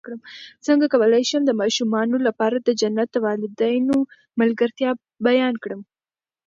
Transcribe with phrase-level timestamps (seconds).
[0.65, 3.97] څنګه کولی شم د ماشومانو لپاره د جنت د والدینو
[4.39, 4.89] ملګرتیا
[5.27, 5.81] بیان کړم